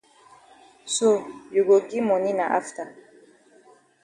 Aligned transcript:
So 0.95 1.07
you 1.53 1.61
go 1.67 1.75
gi 1.89 1.99
moni 2.07 2.31
na 2.37 2.45
afta. 2.57 2.83